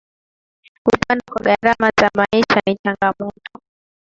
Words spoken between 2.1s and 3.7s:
maisha ni changamoto